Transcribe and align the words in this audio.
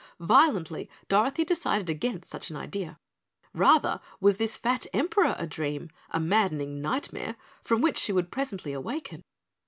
Violently 0.19 0.89
Dorothy 1.09 1.45
decided 1.45 1.87
against 1.87 2.31
such 2.31 2.49
an 2.49 2.55
idea. 2.55 2.97
Rather 3.53 4.01
was 4.19 4.37
this 4.37 4.57
fat 4.57 4.87
emperor 4.95 5.35
a 5.37 5.45
dream 5.45 5.91
a 6.09 6.19
maddening 6.19 6.81
nightmare 6.81 7.35
from 7.63 7.81
which 7.81 7.99
she 7.99 8.11
would 8.11 8.31
presently 8.31 8.73
awaken. 8.73 9.21